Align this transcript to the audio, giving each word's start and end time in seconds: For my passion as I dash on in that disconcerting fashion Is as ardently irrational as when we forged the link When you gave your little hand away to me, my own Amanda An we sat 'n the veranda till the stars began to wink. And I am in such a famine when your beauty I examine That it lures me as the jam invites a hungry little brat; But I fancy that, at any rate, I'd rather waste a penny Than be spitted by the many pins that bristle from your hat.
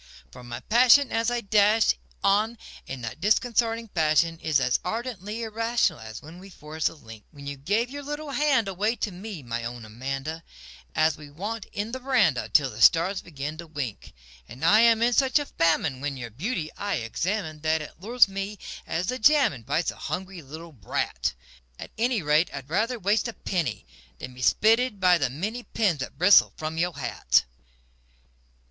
For 0.31 0.43
my 0.43 0.61
passion 0.61 1.11
as 1.11 1.29
I 1.29 1.41
dash 1.41 1.93
on 2.23 2.57
in 2.87 3.01
that 3.03 3.21
disconcerting 3.21 3.87
fashion 3.89 4.39
Is 4.39 4.59
as 4.59 4.79
ardently 4.83 5.43
irrational 5.43 5.99
as 5.99 6.23
when 6.23 6.39
we 6.39 6.49
forged 6.49 6.87
the 6.87 6.95
link 6.95 7.23
When 7.29 7.45
you 7.45 7.55
gave 7.55 7.91
your 7.91 8.01
little 8.01 8.31
hand 8.31 8.67
away 8.67 8.95
to 8.95 9.11
me, 9.11 9.43
my 9.43 9.63
own 9.63 9.85
Amanda 9.85 10.43
An 10.95 11.11
we 11.19 11.27
sat 11.27 11.67
'n 11.75 11.91
the 11.91 11.99
veranda 11.99 12.49
till 12.49 12.71
the 12.71 12.81
stars 12.81 13.21
began 13.21 13.57
to 13.57 13.67
wink. 13.67 14.15
And 14.49 14.65
I 14.65 14.79
am 14.79 15.03
in 15.03 15.13
such 15.13 15.37
a 15.37 15.45
famine 15.45 16.01
when 16.01 16.17
your 16.17 16.31
beauty 16.31 16.71
I 16.77 16.95
examine 16.95 17.59
That 17.61 17.83
it 17.83 17.99
lures 17.99 18.27
me 18.27 18.57
as 18.87 19.05
the 19.05 19.19
jam 19.19 19.53
invites 19.53 19.91
a 19.91 19.97
hungry 19.97 20.41
little 20.41 20.71
brat; 20.73 21.11
But 21.13 21.13
I 21.13 21.13
fancy 21.13 21.35
that, 21.77 21.83
at 21.83 21.91
any 22.03 22.21
rate, 22.23 22.49
I'd 22.51 22.69
rather 22.71 22.97
waste 22.97 23.27
a 23.27 23.33
penny 23.33 23.85
Than 24.17 24.33
be 24.33 24.41
spitted 24.41 24.99
by 24.99 25.19
the 25.19 25.29
many 25.29 25.61
pins 25.61 25.99
that 25.99 26.17
bristle 26.17 26.53
from 26.57 26.79
your 26.79 26.93
hat. 26.93 27.45